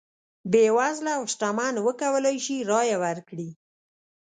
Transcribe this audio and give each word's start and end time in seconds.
بېوزله 0.51 1.11
او 1.17 1.23
شتمن 1.33 1.75
وکولای 1.85 2.37
شي 2.45 2.57
رایه 2.69 2.97
ورکړي. 3.03 3.49